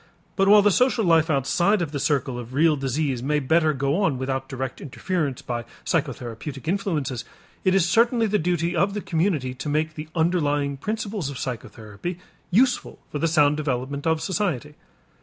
But 0.35 0.47
while 0.47 0.63
the 0.63 0.71
social 0.71 1.05
life 1.05 1.29
outside 1.29 1.79
of 1.79 1.91
the 1.91 1.99
circle 1.99 2.39
of 2.39 2.55
real 2.55 2.75
disease 2.75 3.21
may 3.21 3.37
better 3.39 3.71
go 3.71 4.01
on 4.01 4.17
without 4.17 4.49
direct 4.49 4.81
interference 4.81 5.43
by 5.43 5.63
psychotherapeutic 5.85 6.67
influences, 6.67 7.23
it 7.63 7.75
is 7.75 7.87
certainly 7.87 8.25
the 8.25 8.39
duty 8.39 8.75
of 8.75 8.95
the 8.95 9.01
community 9.01 9.53
to 9.53 9.69
make 9.69 9.93
the 9.93 10.07
underlying 10.15 10.75
principles 10.77 11.29
of 11.29 11.37
psychotherapy 11.37 12.17
useful 12.49 12.97
for 13.11 13.19
the 13.19 13.27
sound 13.27 13.57
development 13.57 14.07
of 14.07 14.21
society. 14.21 14.73